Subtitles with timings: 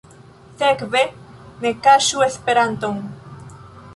[0.61, 1.01] Sekve,
[1.65, 2.99] ne kaŝu Esperanton.